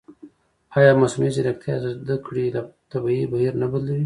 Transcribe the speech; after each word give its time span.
ایا 0.77 0.91
مصنوعي 1.01 1.31
ځیرکتیا 1.35 1.75
د 1.83 1.85
زده 1.99 2.15
کړې 2.25 2.45
طبیعي 2.91 3.25
بهیر 3.31 3.53
نه 3.61 3.67
بدلوي؟ 3.71 3.99